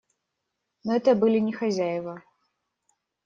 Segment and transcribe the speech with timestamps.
[0.83, 2.23] Но это были не хозяева.